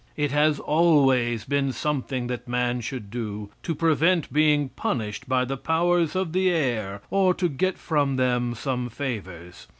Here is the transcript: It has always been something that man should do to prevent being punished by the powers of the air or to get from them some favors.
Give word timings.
It 0.17 0.31
has 0.31 0.57
always 0.59 1.45
been 1.45 1.71
something 1.71 2.25
that 2.25 2.47
man 2.47 2.81
should 2.81 3.11
do 3.11 3.51
to 3.61 3.75
prevent 3.75 4.33
being 4.33 4.69
punished 4.69 5.29
by 5.29 5.45
the 5.45 5.57
powers 5.57 6.15
of 6.15 6.33
the 6.33 6.49
air 6.49 7.03
or 7.11 7.35
to 7.35 7.47
get 7.47 7.77
from 7.77 8.15
them 8.15 8.55
some 8.55 8.89
favors. 8.89 9.67